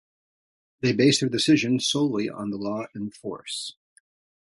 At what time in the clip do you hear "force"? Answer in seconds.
3.11-3.75